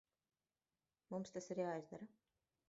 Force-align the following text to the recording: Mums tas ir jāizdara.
Mums 1.15 1.35
tas 1.37 1.51
ir 1.57 1.63
jāizdara. 1.67 2.09